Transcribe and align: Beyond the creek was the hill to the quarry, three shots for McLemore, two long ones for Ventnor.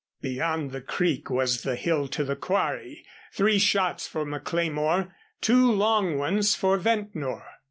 Beyond 0.19 0.71
the 0.71 0.81
creek 0.81 1.29
was 1.29 1.61
the 1.61 1.75
hill 1.75 2.07
to 2.07 2.23
the 2.23 2.35
quarry, 2.35 3.05
three 3.33 3.59
shots 3.59 4.07
for 4.07 4.25
McLemore, 4.25 5.11
two 5.41 5.71
long 5.71 6.17
ones 6.17 6.55
for 6.55 6.75
Ventnor. 6.79 7.43